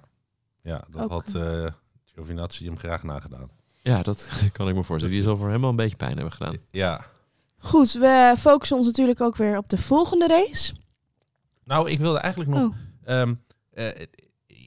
[0.91, 1.09] dat Ook.
[1.09, 1.65] had eh
[2.13, 3.49] Giovinazzi hem graag nagedaan.
[3.81, 5.15] Ja, dat kan ik me voorstellen.
[5.15, 6.57] Die zal voor hem wel een beetje pijn hebben gedaan.
[6.71, 7.05] Ja.
[7.57, 10.73] Goed, we focussen ons natuurlijk ook weer op de volgende race.
[11.63, 12.59] Nou, ik wilde eigenlijk nog...
[12.63, 12.75] Oh,
[13.07, 13.33] Ehm,
[13.71, 13.87] eh,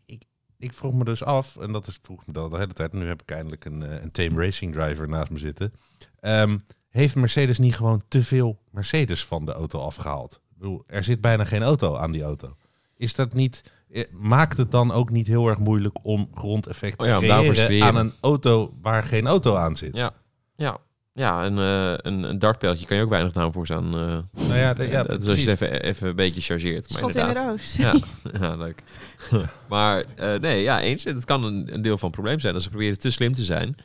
[0.06, 0.22] ik,
[0.58, 3.06] ik vroeg me dus af, en dat is, vroeg me dat de hele tijd, nu
[3.06, 5.72] heb ik eindelijk een, eh, een Tame Racing Driver naast me zitten.
[6.20, 10.32] Ehm, heeft Mercedes niet gewoon te veel Mercedes van de auto afgehaald?
[10.32, 12.56] Ik bedoel, er zit bijna geen auto aan die auto.
[12.96, 17.04] Is dat niet eh, maakt het dan ook niet heel erg moeilijk om grondeffect te
[17.04, 17.86] Oh ja, te creëren creëren.
[17.86, 19.96] aan een auto waar geen auto aan zit?
[19.96, 20.12] Ja,
[20.56, 20.78] ja.
[21.20, 23.84] Ja, een, eh een, een dartpijltje kan je ook weinig naam voor staan.
[23.94, 24.00] eh
[24.48, 26.88] Nou ja, de- ja, dat is als je het even, even een beetje chargeert.
[26.90, 27.48] Maar Schot in de inderdaad.
[27.48, 27.74] roos.
[27.76, 27.94] Ja,
[28.40, 28.82] ja, leuk.
[29.68, 31.04] maar eh, nee, ja, eens.
[31.04, 32.54] Het kan een, een deel van het probleem zijn.
[32.54, 33.76] Als ze proberen te slim te zijn.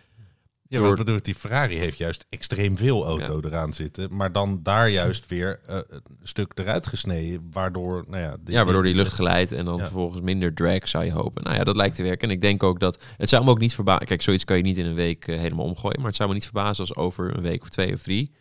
[0.68, 4.90] Ja, door- bedoel, die Ferrari heeft juist extreem veel auto eraan zitten, maar dan daar
[4.90, 9.52] juist weer eh, een stuk eruit gesneden, waardoor, nou ja, Ja, waardoor die lucht glijdt
[9.52, 9.84] en dan Ja.
[9.84, 11.44] vervolgens minder drag zou je hopen.
[11.44, 12.28] Nou ja, dat lijkt te werken.
[12.30, 13.04] En ik denk ook dat...
[13.18, 14.06] Het zou me ook niet verbazen...
[14.06, 15.98] Kijk, zoiets kan je niet in een week eh, helemaal omgooien.
[15.98, 18.32] Maar het zou me niet verbazen als over een week of twee of drie...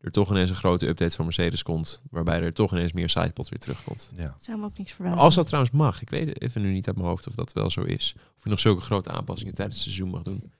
[0.00, 2.02] er toch ineens een grote update van Mercedes komt...
[2.10, 4.12] waarbij er toch ineens meer sidepod weer terugkomt.
[4.16, 4.34] Ja.
[4.40, 5.18] Zou me ook niks verbazen.
[5.20, 6.02] Als dat trouwens mag.
[6.02, 8.14] Ik weet even nu niet uit mijn hoofd of dat wel zo is.
[8.36, 10.52] Of je nog zulke grote aanpassingen tijdens het seizoen mag doen.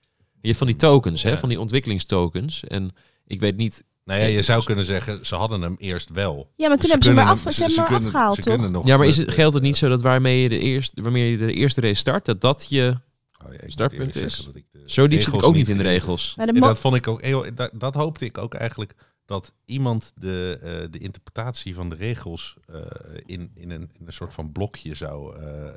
[0.44, 2.64] Je hebt van die tokens, hè, van die ontwikkelingstokens.
[2.64, 2.94] En
[3.26, 3.84] ik weet niet...
[4.04, 6.50] Nou ja, je zou kunnen zeggen, ze hadden hem eerst wel.
[6.56, 8.86] Ja, maar toen hebben ze hem maar, af, ze hebben hem maar afgehaald, toch?
[8.86, 11.36] Ja, maar is het, geldt het niet zo dat waarmee je de eerste, waarmee je
[11.36, 12.24] de eerste race start...
[12.24, 12.98] dat dat je...
[13.46, 14.50] Oh ja, startpunt is.
[14.52, 16.34] de Zo diep zit ik ook niet in de eh, regels.
[16.36, 18.94] Maar de Ja, mo- dat vond ik ook heel, dat, dat hoopte ik ook eigenlijk
[19.24, 22.80] dat iemand de, eh, de interpretatie van de regels eh,
[23.26, 25.68] in, in, een, in een soort van blokje zou eh,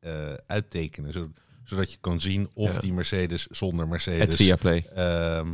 [0.00, 1.12] eh, uittekenen.
[1.12, 1.30] Zo-
[1.64, 2.80] zodat je kan zien of Ja.
[2.80, 4.18] die Mercedes zonder Mercedes.
[4.20, 4.86] Het via play.
[4.94, 5.48] ehm,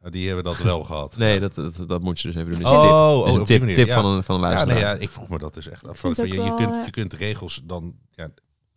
[0.00, 1.16] nou, die hebben dat wel gehad.
[1.16, 1.40] Nee, Ja.
[1.40, 2.58] dat, dat, dat moet je dus even doen.
[2.58, 2.72] Dit Oh,
[3.28, 3.94] is een tip, oh, een tip, ja.
[4.00, 4.74] van, een, van een Ja, luisteraar.
[4.82, 6.02] nee, ja, ik vroeg me dat dus echt af.
[6.02, 8.30] je, je, kunt, eh, je kunt de regels dan ja,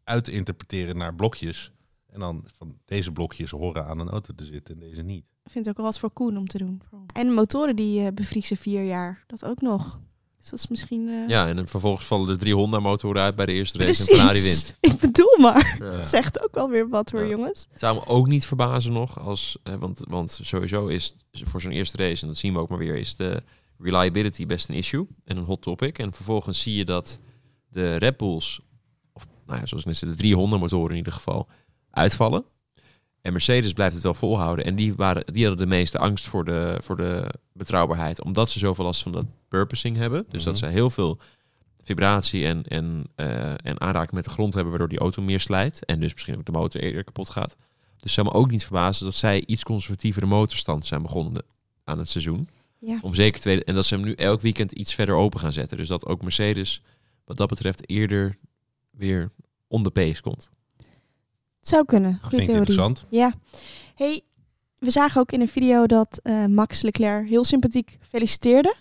[0.03, 1.71] uitinterpreteren naar blokjes.
[2.07, 5.23] En dan van deze blokjes horen aan een auto te zitten en deze niet.
[5.43, 6.81] Ik vind het ook wel wat voor Koen om te doen.
[7.13, 9.23] En motoren die eh, bevriezen vier jaar.
[9.27, 9.99] Dat ook nog.
[10.39, 11.07] Dus dat is misschien...
[11.07, 14.07] eh, Ja, en dan vervolgens vallen er drie Honda-motoren uit bij de eerste race precies.
[14.09, 14.77] en Ferrari wint.
[14.93, 15.75] Ik bedoel maar.
[15.79, 15.85] Ja.
[15.97, 17.29] Het zegt ook wel weer wat hoor, Ja.
[17.29, 17.67] jongens.
[17.71, 21.71] Het zou me ook niet verbazen nog, als, hè, want, want sowieso is voor zo'n
[21.71, 23.41] eerste race, en dat zien we ook maar weer, is de
[23.77, 25.99] reliability best een issue en een hot topic.
[25.99, 27.21] En vervolgens zie je dat
[27.69, 28.61] de Red Bulls,
[29.13, 31.47] of nou ja, zoals net de drie Honda-motoren in ieder geval,
[31.91, 32.45] uitvallen.
[33.21, 34.65] En Mercedes blijft het wel volhouden.
[34.65, 38.23] En die, waren, die hadden de meeste angst voor de, voor de betrouwbaarheid.
[38.23, 40.25] Omdat ze zoveel last van dat purposing hebben.
[40.29, 40.63] Dus dat Mhm.
[40.63, 41.17] ze heel veel
[41.83, 44.69] vibratie en, en, eh, en aanraking met de grond hebben.
[44.71, 45.85] Waardoor die auto meer slijt.
[45.85, 47.55] En dus misschien ook de motor eerder kapot gaat.
[47.97, 51.43] Dus zou me ook niet verbazen dat zij iets conservatievere motorstand zijn begonnen
[51.83, 52.49] aan het seizoen.
[52.77, 52.99] Ja.
[53.01, 53.65] Om zeker te weten.
[53.65, 55.77] En dat ze hem nu elk weekend iets verder open gaan zetten.
[55.77, 56.81] Dus dat ook Mercedes
[57.25, 58.37] wat dat betreft eerder
[58.91, 59.31] weer
[59.67, 60.49] on the pace komt.
[61.69, 62.19] Zou kunnen.
[62.21, 62.55] Goede theorie.
[62.55, 63.05] interessant.
[63.09, 63.33] Ja.
[63.95, 64.21] Hey,
[64.77, 68.75] we zagen ook in een video dat eh, Max Leclerc heel sympathiek feliciteerde.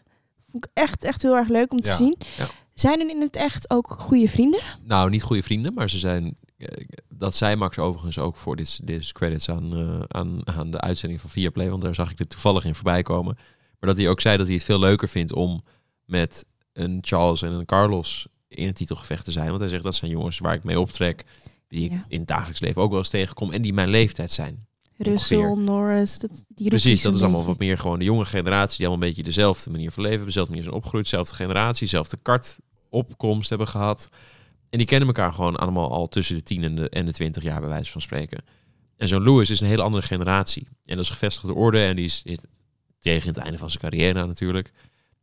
[0.51, 1.97] Vond ik echt, echt heel erg leuk om te Ja.
[1.97, 2.17] zien.
[2.37, 2.49] Ja.
[2.75, 4.61] Zijn er in het echt ook goede vrienden?
[4.83, 6.37] Nou, niet goede vrienden, maar ze zijn.
[6.59, 6.69] eh,
[7.09, 11.21] Dat zei Max overigens ook voor dit, dit credits aan, eh, aan, aan de uitzending
[11.21, 13.35] van Viaplay, want daar zag ik er toevallig in voorbij komen.
[13.81, 15.63] Maar dat hij ook zei dat hij het veel leuker vindt om
[16.05, 19.49] met een Charles en een Carlos in het titelgevecht te zijn.
[19.49, 21.25] Want hij zegt dat zijn jongens waar ik mee optrek,
[21.69, 22.05] die ik Ja.
[22.09, 24.67] in het dagelijks leven ook wel eens tegenkom en die mijn leeftijd zijn.
[24.97, 25.55] Russell.
[25.57, 29.05] Norris, dat, die Precies, dat is allemaal wat meer gewoon de jonge generatie die allemaal
[29.05, 33.69] een beetje dezelfde manier van leven dezelfde manier zijn opgegroeid, dezelfde generatie, dezelfde kartopkomst hebben
[33.69, 34.09] gehad.
[34.71, 37.43] En die kennen elkaar gewoon allemaal al tussen de 10 en de, en de 20
[37.43, 38.45] jaar, bij wijze van spreken.
[38.97, 40.69] En zo'n Lewis is een hele andere generatie.
[40.85, 42.23] En dat is gevestigde orde en die is,
[43.01, 44.71] tegen het einde van zijn carrière natuurlijk.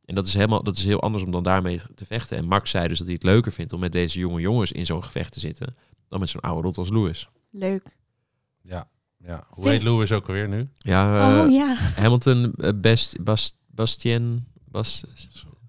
[0.05, 2.38] En dat is, helemaal, dat is heel anders om dan daarmee te vechten.
[2.38, 4.86] En Max zei dus dat hij het leuker vindt om met deze jonge jongens in
[4.86, 5.75] zo'n gevecht te zitten,
[6.10, 7.30] dan met zo'n oude rot als Lewis.
[7.52, 7.98] Leuk.
[8.62, 8.88] Ja,
[9.18, 9.46] ja.
[9.50, 10.70] Hoe Vind- heet Lewis ook alweer nu?
[10.78, 11.76] Ja, eh, oh ja.
[11.96, 15.04] Hamilton, eh, Best, Bas, Bastien, Bas,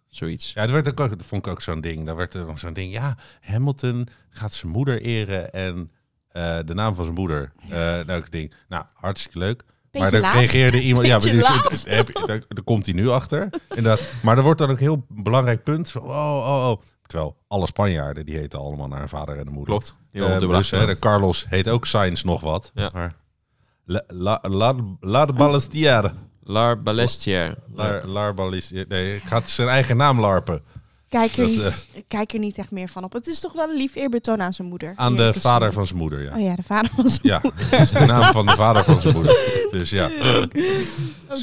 [0.07, 0.53] zoiets.
[0.53, 2.07] Ja, dat, werd ook, dat vond ik ook zo'n ding.
[2.07, 2.93] Daar werd er dan zo'n ding.
[2.93, 5.91] Ja, Hamilton gaat zijn moeder eren en
[6.29, 7.53] eh, de naam van zijn moeder.
[7.61, 9.65] Eh nou, ik denk, nou, hartstikke leuk.
[9.93, 10.35] maar dan laat.
[10.35, 11.07] reageerde iemand.
[11.07, 13.49] Ja, maar dus, heb, daar, daar komt hij nu achter.
[13.69, 14.13] Inderdaad.
[14.23, 15.89] Maar er wordt dan ook een heel belangrijk punt.
[15.89, 16.83] Zo, oh, oh, oh.
[17.07, 19.67] Terwijl alle Spanjaarden die heten allemaal naar hun vader en de moeder.
[19.67, 19.97] Klopt.
[20.17, 22.71] Heel Eh, dubbel dus, hè, de Carlos heet ook Sainz nog wat.
[22.75, 22.91] Ja.
[22.93, 23.15] Maar
[23.85, 26.13] La, la, la, la de Ballestière.
[26.43, 27.55] Lar Balestier.
[27.75, 28.35] Lar, Lar.
[28.89, 30.63] Nee, ik ga zijn eigen naam larpen.
[31.09, 33.13] Kijk er, Dat, niet, kijk er niet echt meer van op.
[33.13, 34.93] Het is toch wel een lief eerbetoon aan zijn moeder.
[34.97, 36.35] Aan de vader van zijn moeder, ja.
[36.37, 39.01] Oh ja, de vader van zijn Ja, dat is de naam van de vader van
[39.01, 39.37] zijn moeder.
[39.71, 40.11] Dus ja.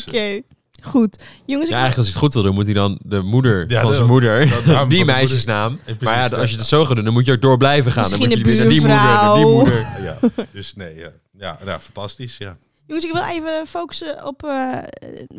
[0.08, 0.42] Oké,
[0.84, 1.24] goed.
[1.46, 3.82] Jongens, Ja, eigenlijk als hij het goed wil doen, moet hij dan de moeder Ja,
[3.82, 5.78] van de- zijn moeder, die meisjesnaam.
[5.84, 7.91] precies, maar ja, als je het zo gaat doen, dan moet je ook door blijven
[7.91, 8.02] gaan.
[8.02, 9.56] Misschien dan moet je weer naar die moeder, naar die buurvrouw.
[9.56, 10.04] moeder.
[10.04, 10.46] ja.
[10.52, 11.12] Dus nee, ja.
[11.38, 12.58] Ja, ja, fantastisch, ja.
[12.88, 14.43] jongens, ik wil even focussen op...
[14.43, 14.78] eh,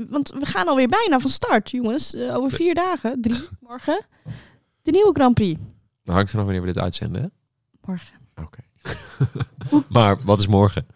[0.09, 2.15] want we gaan alweer bijna van start, jongens.
[2.15, 4.05] Eh, over vier dagen, drie, morgen.
[4.83, 5.61] De nieuwe Grand Prix.
[6.05, 7.29] Dan hangt vanaf wanneer we dit uitzenden, hè?
[7.85, 8.15] Morgen.
[8.43, 8.59] Oké.
[9.89, 10.87] maar wat is morgen?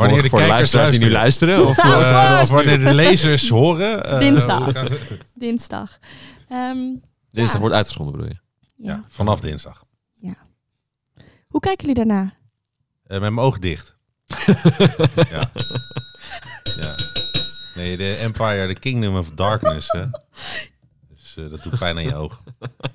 [0.00, 1.66] Wanneer Morgen de voor de kijkers luisteraars die nu luisteren?
[1.68, 4.04] Of, Ja, eh, of wanneer de lezers horen.
[4.04, 4.72] eh, Dinsdag.
[5.34, 5.98] Dinsdag.
[6.48, 6.78] Ehm,
[7.30, 7.60] dinsdag Ja.
[7.60, 8.38] wordt uitgezonden, bedoel je?
[8.76, 8.92] ja.
[8.92, 9.84] Ja, vanaf dinsdag.
[11.48, 12.32] Hoe kijken jullie daarna?
[13.06, 13.96] Eh, met mijn oog dicht.
[15.30, 15.50] ja.
[16.80, 16.94] ja.
[17.74, 19.88] Nee, de Empire, the Kingdom of Darkness.
[19.90, 20.06] Hè?
[21.08, 22.38] Dus eh, dat doet pijn aan je ogen.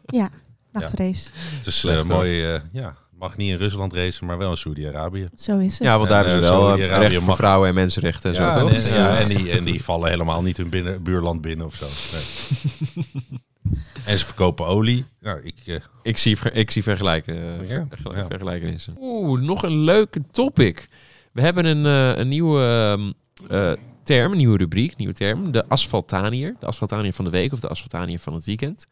[0.05, 0.29] Ja,
[0.71, 1.29] nachtrace.
[1.57, 2.95] Het is mooi, eh, ja.
[3.19, 5.29] Mag niet in Rusland racen, maar wel in Saudi-Arabië.
[5.35, 5.87] Zo is het.
[5.87, 8.35] Ja, want daar En, hebben eh, ze wel eh, rechten voor mag- vrouwen en mensenrechten
[8.35, 8.71] en ja, zo, toch?
[8.73, 11.85] en, ja, en, die, en die vallen helemaal niet hun binnen, buurland binnen of zo.
[12.13, 13.05] Nee.
[14.05, 15.05] en ze verkopen olie.
[15.19, 17.35] Nou, ik, eh, Ik zie, ik zie vergelijken,
[17.67, 18.25] Ja, ja.
[18.29, 18.97] vergelijkenissen.
[18.99, 20.87] Oeh, nog een leuke topic.
[21.31, 23.11] We hebben een, eh, een nieuwe ehm,
[23.51, 23.71] eh,
[24.03, 25.51] term, een nieuwe rubriek, nieuwe term.
[25.51, 26.55] De asfaltanier.
[26.59, 28.85] De asfaltanier van de week of de asfaltanier van het weekend.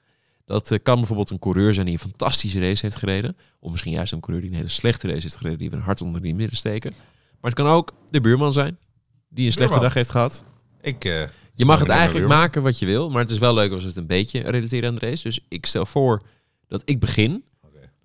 [0.45, 3.37] Dat eh, kan bijvoorbeeld een coureur zijn die een fantastische race heeft gereden.
[3.59, 5.57] Of misschien juist een coureur die een hele slechte race heeft gereden.
[5.57, 6.91] Die we een hart onder die midden steken.
[7.41, 8.77] Maar het kan ook de buurman zijn.
[9.29, 9.83] Die een slechte Buurman.
[9.83, 10.43] dag heeft gehad.
[10.81, 11.23] ik eh,
[11.55, 13.95] Je mag het eigenlijk maken wat je wil, maar het is wel leuk als het
[13.95, 15.23] een beetje relateren aan de race.
[15.23, 16.21] Dus ik stel voor
[16.67, 17.43] dat ik begin.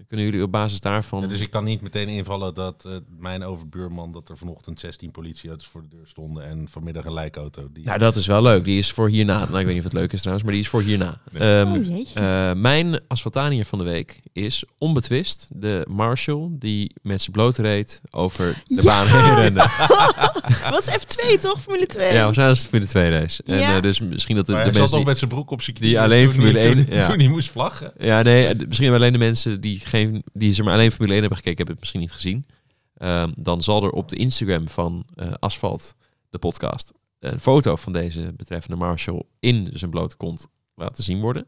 [0.09, 1.21] Kunnen jullie op basis daarvan...
[1.21, 5.11] Ja, dus ik kan niet meteen invallen dat eh, mijn overbuurman dat er vanochtend 16
[5.11, 7.69] politieauto's voor de deur stonden en vanmiddag een lijkauto.
[7.73, 7.85] Die...
[7.85, 8.65] Nou, dat is wel leuk.
[8.65, 9.39] Die is voor hierna.
[9.39, 11.21] Nou, ik weet niet of het leuk is trouwens, maar die is voor hierna.
[11.31, 11.61] Nee.
[11.61, 12.07] Ehm, oh
[12.51, 18.01] eh, mijn asfaltanier van de week is onbetwist de Marshall die met zijn blote reet
[18.11, 18.83] over de Ja!
[18.83, 19.67] baan heen rende.
[20.71, 21.61] Wat is F2 toch?
[21.61, 22.13] Formule 2?
[22.13, 23.43] Ja, we zijn als voor de tweede race.
[23.47, 23.77] En Ja.
[23.77, 25.63] eh, dus misschien dat de, maar de hij zat mensen die, met zijn broek op
[25.63, 27.07] zijn die knieën alleen toen Formule hij- 1 toen, ja.
[27.09, 27.93] toen hij moest vlaggen.
[27.99, 29.98] Ja, nee, misschien hebben alleen de mensen die, geen,
[30.33, 32.47] die zeg maar alleen Formule 1 hebben gekeken, hebben het misschien niet gezien.
[32.97, 35.95] Ehm, dan zal er op de Instagram van eh, Asfalt,
[36.31, 41.47] de podcast, een foto van deze betreffende Marshall in zijn blote kont laten zien worden.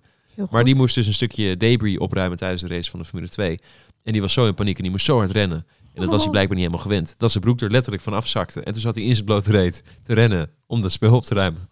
[0.51, 3.59] Maar die moest dus een stukje debris opruimen tijdens de race van de Formule 2.
[4.03, 5.67] En die was zo in paniek en die moest zo hard rennen.
[5.95, 6.31] En dat was hij Oh.
[6.31, 7.15] blijkbaar niet helemaal gewend.
[7.19, 8.61] Dat zijn broek er letterlijk van afzakte.
[8.63, 11.35] En toen zat hij in zijn blote reet te rennen om dat spul op te
[11.35, 11.69] ruimen.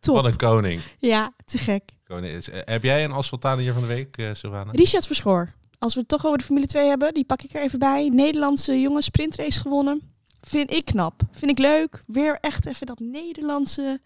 [0.00, 0.14] Top.
[0.14, 0.80] Wat een koning.
[0.98, 1.82] Ja, te gek.
[2.04, 2.50] koning is.
[2.50, 4.70] Eh, heb jij een asfaltanier van de week, eh Sylvana?
[4.72, 5.52] Richard Verschoor.
[5.82, 8.08] Als we het toch over de Formule 2 hebben, die pak ik er even bij.
[8.08, 10.02] Nederlandse jongen sprintrace gewonnen.
[10.40, 11.22] Vind ik knap.
[11.30, 12.04] Vind ik leuk.
[12.06, 14.00] Weer echt even dat Nederlandse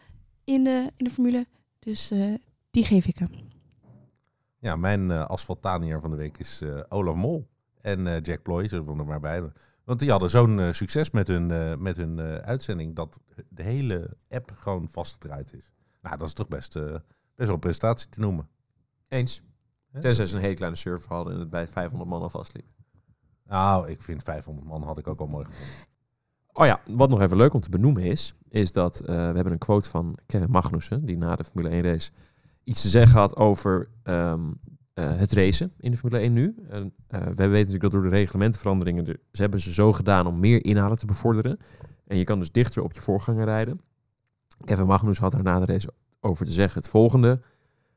[0.45, 1.47] in de, in de Formule.
[1.79, 2.35] Dus eh,
[2.71, 3.29] die geef ik hem.
[4.59, 7.49] Ja, mijn eh asfaltanier van de week is eh, Olaf Mol
[7.81, 9.53] en eh, Jack Ploy, zullen we er maar bij doen.
[9.85, 13.63] Want die hadden zo'n eh, succes met hun, eh, met hun eh, uitzending dat de
[13.63, 15.73] hele app gewoon vastgedraaid is.
[16.03, 17.03] Nou, dat is toch best, eh, best
[17.35, 18.49] wel een prestatie te noemen.
[19.09, 19.43] Eens.
[20.01, 22.67] Tenzij ze een hele kleine surf hadden en het bij 500 man al vastliep.
[23.45, 25.75] Nou, ik vind 500 man had ik ook al mooi gevonden.
[26.53, 29.53] Oh ja, wat nog even leuk om te benoemen is, is dat eh, we hebben
[29.53, 32.11] een quote van Kevin Magnussen, die na de Formule 1 race
[32.65, 34.53] iets te zeggen had over ehm,
[34.93, 36.55] eh, het racen in de Formule 1 nu.
[36.69, 40.27] En, eh, we weten natuurlijk dat door de reglementenveranderingen, de, ze hebben ze zo gedaan
[40.27, 41.59] om meer inhalen te bevorderen.
[42.07, 43.81] En je kan dus dichter op je voorganger rijden.
[44.65, 47.41] Kevin Magnus had er na de race over te zeggen het volgende.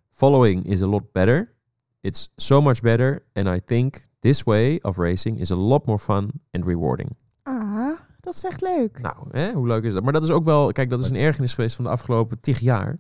[0.09, 1.57] Following is a lot better.
[2.01, 3.23] It's so much better.
[3.33, 7.09] And I think this way of racing is a lot more fun and rewarding.
[7.43, 9.01] Ah, dat is echt leuk.
[9.01, 10.03] Nou, hè, hoe leuk is dat?
[10.03, 12.59] Maar dat is ook wel, kijk, dat is een ergernis geweest van de afgelopen tig
[12.59, 12.97] jaar.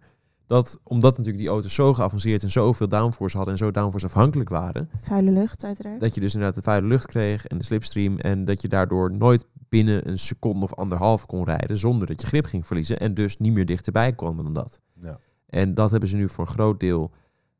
[0.47, 4.49] Dat omdat natuurlijk die auto's zo geavanceerd en zoveel downforce hadden en zo downforce afhankelijk
[4.49, 5.99] waren, Vuile lucht, uiteraard.
[5.99, 9.11] dat je dus inderdaad de vuile lucht kreeg en de slipstream en dat je daardoor
[9.11, 13.13] nooit binnen een seconde of anderhalf kon rijden zonder dat je grip ging verliezen en
[13.13, 14.81] dus niet meer dichterbij kwam dan dat.
[15.01, 15.19] Ja.
[15.45, 17.11] En dat hebben ze nu voor een groot deel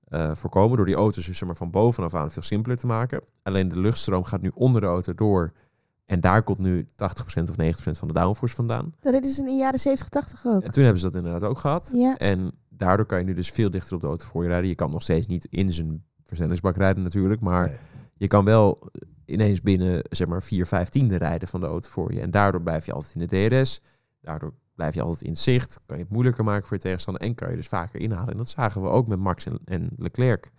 [0.10, 3.22] eh, voorkomen door die auto's dus zeg maar, van bovenaf aan veel simpeler te maken.
[3.44, 5.52] Alleen de luchtstroom gaat nu onder de auto door
[6.06, 8.94] en daar komt nu 80% of 90% van de downforce vandaan.
[9.00, 10.64] Dat ze in de jaren 70, 80 ook.
[10.64, 11.90] En toen hebben ze dat inderdaad ook gehad.
[11.94, 14.70] Ja, En daardoor kan je nu dus veel dichter op de auto voor je rijden.
[14.70, 17.78] Je kan nog steeds niet in zijn versnellingsbak rijden natuurlijk, maar Nee.
[18.14, 18.90] je kan wel
[19.26, 22.22] ineens binnen zeg maar 4, 5 tiende rijden van de auto voor je.
[22.22, 23.82] En daardoor blijf je altijd in de DRS.
[24.22, 25.80] Daardoor blijf je altijd in zicht.
[25.86, 28.32] Kan je het moeilijker maken voor je tegenstander en kan je dus vaker inhalen.
[28.32, 30.52] En dat zagen we ook met Max en, en Leclerc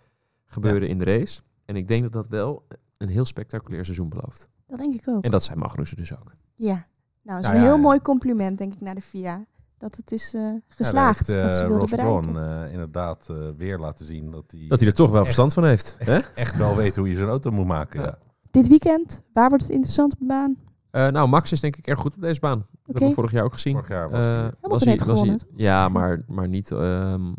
[0.45, 1.41] gebeuren in de race.
[1.65, 2.65] En ik denk dat dat wel
[2.97, 4.49] een heel spectaculair seizoen belooft.
[4.67, 5.23] dat denk ik ook.
[5.23, 6.33] En dat zijn Magnussen dus ook.
[6.55, 6.73] Ja.
[6.73, 6.85] Nou,
[7.23, 7.81] dat is Nou een ja, heel ja.
[7.81, 9.45] mooi compliment, denk ik, naar de FIA.
[9.77, 12.31] Dat het is eh, geslaagd, Ja, wat ze heeft, wilden Ross bereiken.
[12.31, 15.25] Brawn eh, inderdaad eh, weer laten zien dat hij Dat hij er toch wel echt-
[15.25, 15.95] verstand van heeft.
[15.99, 16.19] Hè?
[16.35, 17.99] echt wel weet hoe je zo'n auto moet maken.
[17.99, 18.05] Ja.
[18.05, 18.17] Ja.
[18.51, 20.57] Dit weekend, waar wordt het interessant op de baan?
[20.91, 22.57] Eh, nou, Max is denk ik erg goed op deze baan.
[22.57, 23.73] Dat hebben we vorig jaar ook gezien.
[23.73, 25.39] Vorig jaar was Eh, hij- gewonnen.
[25.55, 27.31] ja, maar, maar niet ehm,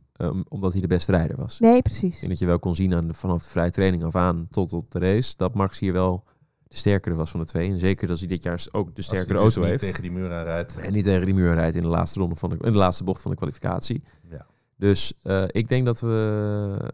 [0.48, 1.58] omdat hij de beste rijder was.
[1.58, 2.14] Nee, precies.
[2.14, 4.46] Ik denk dat je wel kon zien aan de, vanaf de vrije training af aan
[4.50, 6.24] tot op de race, dat Max hier wel
[6.68, 7.70] de sterkere was van de twee.
[7.70, 9.82] En zeker als hij dit jaar ook de Als sterkere hij dus auto niet heeft.
[9.94, 10.78] tegen die muur aan rijdt.
[10.78, 13.04] En niet tegen die muur rijdt in de laatste ronde van de, in de laatste
[13.04, 14.02] bocht van de kwalificatie.
[14.30, 14.46] Ja.
[14.76, 16.90] Dus eh, ik denk dat we.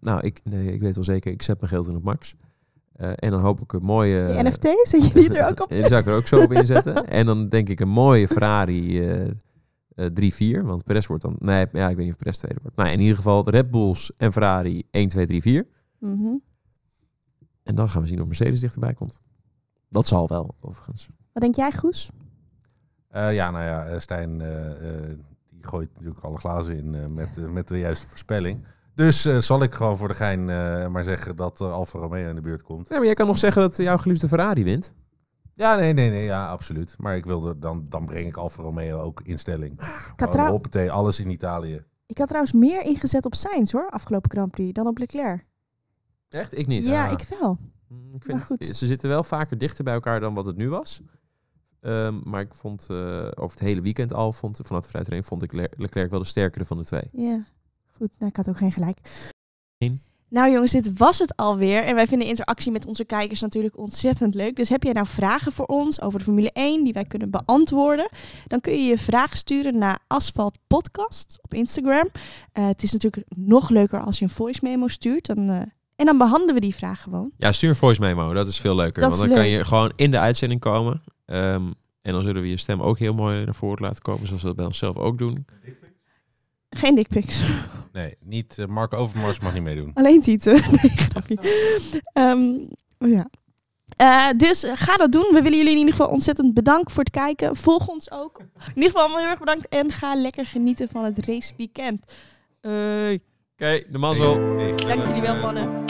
[0.00, 2.34] nou, ik, nee, ik weet wel zeker, ik zet mijn geld in op Max.
[2.92, 4.26] Eh, en dan hoop ik een mooie.
[4.26, 5.68] De NFT, zet je die er ook op?
[5.76, 7.06] Die zou ik er ook zo op inzetten.
[7.08, 9.30] en dan denk ik een mooie Ferrari eh
[9.94, 10.64] eh 3-4.
[10.64, 11.36] Want Perez wordt dan...
[11.38, 12.76] Nee, ja, ik weet niet of Perez tweede wordt.
[12.76, 15.66] Nou, in ieder geval Red Bulls en Ferrari 1, 2, 3, 4.
[15.98, 16.34] Mhm.
[17.62, 19.20] En dan gaan we zien of Mercedes dichterbij komt.
[19.88, 21.08] Dat zal wel, overigens.
[21.32, 22.10] Wat denk jij, Goes?
[23.08, 25.18] Eh, ja, nou ja, eh, Stijn eh, eh,
[25.50, 28.64] die gooit natuurlijk alle glazen in eh, met, eh, met de juiste voorspelling.
[28.94, 32.28] Dus eh, zal ik gewoon voor de gein eh, maar zeggen dat uh, Alfa Romeo
[32.28, 32.88] in de buurt komt.
[32.88, 34.94] Ja, maar jij kan nog zeggen dat jouw geliefde Ferrari wint.
[35.54, 36.94] Ja, nee, nee, nee, ja, absoluut.
[36.98, 39.80] Maar ik wilde dan, dan breng ik Alfa Romeo ook in stelling.
[40.48, 41.84] Hoppatee, alles in Italië.
[42.06, 45.44] ik had trouwens meer ingezet op Sainz hoor, afgelopen Grand Prix, dan op Leclerc.
[46.28, 46.58] Echt?
[46.58, 46.86] Ik niet.
[46.86, 47.12] Ja, Ah.
[47.12, 47.58] ik wel.
[47.88, 48.76] Mm, Ik Maar vind, goed.
[48.76, 51.00] ze zitten wel vaker dichter bij elkaar dan wat het nu was.
[51.80, 52.96] Ehm, maar ik vond eh,
[53.34, 56.24] over het hele weekend al, vond, vanaf de vrijtraining, vond ik Le- Leclerc wel de
[56.26, 57.08] sterkere van de twee.
[57.12, 57.44] Ja,
[58.02, 58.18] goed.
[58.18, 58.98] Nou, ik had ook geen gelijk.
[60.28, 61.84] Nou jongens, dit was het alweer.
[61.84, 64.56] En wij vinden interactie met onze kijkers natuurlijk ontzettend leuk.
[64.56, 68.08] Dus heb jij nou vragen voor ons over de Formule 1 die wij kunnen beantwoorden?
[68.46, 72.08] Dan kun je je vraag sturen naar Asphalt Podcast op Instagram.
[72.52, 75.26] Eh, het is natuurlijk nog leuker als je een voice memo stuurt.
[75.26, 75.56] Dan, eh,
[75.96, 77.30] en dan behandelen we die vraag gewoon.
[77.36, 79.00] Ja, stuur een voice memo, dat is veel leuker.
[79.00, 81.02] Dat want dan kan je gewoon in de uitzending komen.
[81.24, 81.70] Ehm,
[82.02, 84.48] en dan zullen we je stem ook heel mooi naar voren laten komen, zoals we
[84.48, 85.46] dat bij onszelf ook doen.
[86.76, 87.42] Geen dickpics.
[87.92, 89.90] Nee, niet eh, Mark Overmars mag niet meedoen.
[89.94, 90.54] Alleen Tieten.
[90.82, 91.38] Nee, grapje.
[92.12, 92.58] Ehm,
[92.98, 93.28] ja.
[93.96, 95.26] Eh, dus eh, ga dat doen.
[95.32, 97.56] We willen jullie in ieder geval ontzettend bedanken voor het kijken.
[97.56, 98.38] Volg ons ook.
[98.38, 99.68] In ieder geval allemaal heel erg bedankt.
[99.68, 102.12] En ga lekker genieten van het raceweekend.
[102.60, 103.20] Hey.
[103.52, 104.56] Oké, de mazzel.
[104.56, 105.84] Hey, Dank jullie wel, mannen.